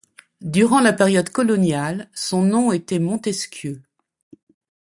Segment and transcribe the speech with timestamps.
[0.49, 3.83] Durant la période coloniale, son nom était Montesquieu.